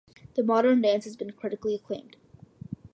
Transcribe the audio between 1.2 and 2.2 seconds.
critically acclaimed.